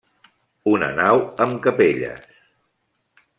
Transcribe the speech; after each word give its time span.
Una 0.71 0.87
nau 0.99 1.21
amb 1.45 1.61
capelles. 1.67 2.25